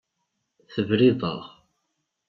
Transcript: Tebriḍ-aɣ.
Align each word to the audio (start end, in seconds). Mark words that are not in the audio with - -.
Tebriḍ-aɣ. 0.73 1.41